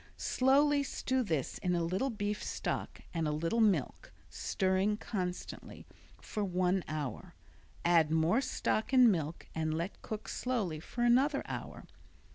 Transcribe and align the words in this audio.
Slowly 0.17 0.81
stew 0.81 1.21
this 1.21 1.59
in 1.59 1.75
a 1.75 1.83
little 1.83 2.09
beef 2.09 2.43
stock 2.43 3.01
and 3.13 3.27
a 3.27 3.31
little 3.31 3.59
milk, 3.61 4.11
stirring 4.31 4.97
constantly, 4.97 5.85
for 6.19 6.43
one 6.43 6.83
hour. 6.87 7.35
Add 7.85 8.09
more 8.09 8.41
stock 8.41 8.93
and 8.93 9.11
milk 9.11 9.47
and 9.53 9.75
let 9.75 10.01
cook 10.01 10.27
slowly 10.27 10.79
for 10.79 11.03
another 11.03 11.43
hour. 11.45 11.85